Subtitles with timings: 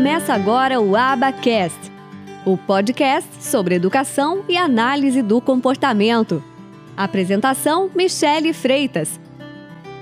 [0.00, 1.78] Começa agora o Abacast,
[2.46, 6.42] o podcast sobre educação e análise do comportamento.
[6.96, 9.20] Apresentação: Michele Freitas.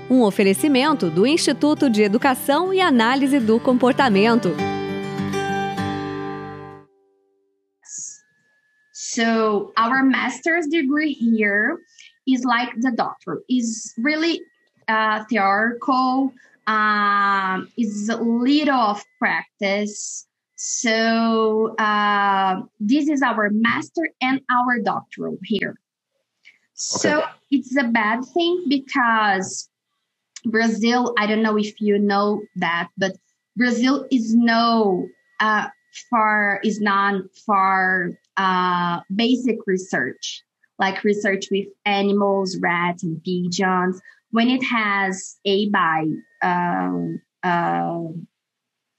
[0.09, 4.55] Um oferecimento do Instituto de Educação e Análise do Comportamento.
[8.93, 11.75] So our master's degree here
[12.25, 13.43] is like the doctor.
[13.49, 14.39] is really
[14.87, 16.31] uh, theoretical.
[16.69, 20.27] Um, it's a little of practice.
[20.55, 25.71] So uh, this is our master and our doctoral here.
[25.71, 25.79] Okay.
[26.75, 29.67] So it's a bad thing because
[30.45, 33.13] Brazil, I don't know if you know that, but
[33.57, 35.07] Brazil is no
[35.39, 35.69] uh,
[36.11, 40.43] for is known for uh, basic research,
[40.77, 43.99] like research with animals, rats, and pigeons.
[44.29, 47.99] When it has ABAI um, uh,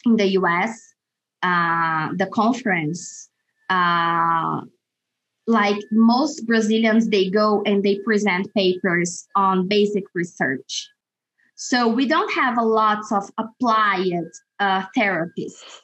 [0.06, 0.94] in the US,
[1.42, 3.28] uh, the conference,
[3.68, 4.60] uh,
[5.46, 10.88] like most Brazilians, they go and they present papers on basic research.
[11.56, 15.82] So we don't have a lot of applied uh, therapists.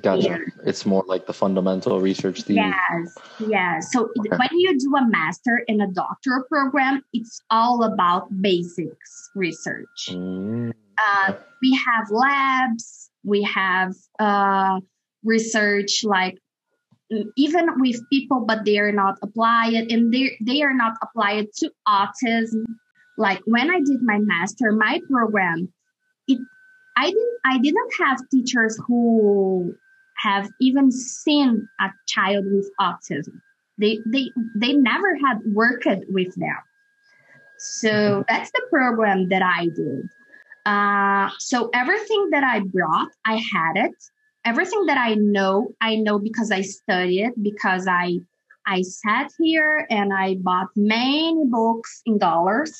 [0.00, 0.22] Gotcha.
[0.22, 0.52] Here.
[0.66, 2.44] It's more like the fundamental research.
[2.44, 2.54] The...
[2.54, 3.90] Yes, yes.
[3.90, 4.36] So okay.
[4.36, 10.10] when you do a master in a doctoral program, it's all about basics research.
[10.10, 10.72] Mm.
[10.98, 14.80] Uh, we have labs, we have uh,
[15.24, 16.38] research like
[17.36, 21.70] even with people, but they are not applied, and they they are not applied to
[21.88, 22.64] autism
[23.18, 25.72] like when I did my master, my program,
[26.28, 26.38] it
[26.96, 29.74] I didn't I didn't have teachers who
[30.18, 33.40] have even seen a child with autism.
[33.76, 36.58] They they they never had worked with them.
[37.58, 38.22] So mm-hmm.
[38.28, 40.08] that's the program that I did.
[40.68, 43.94] Uh, so everything that I brought, I had it.
[44.44, 48.18] Everything that I know, I know because I studied, because I
[48.66, 52.70] I sat here and I bought many books in dollars.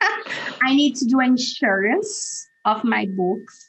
[0.00, 3.65] I need to do insurance of my books.